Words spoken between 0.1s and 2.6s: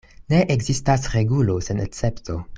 Ne ekzistas regulo sen escepto.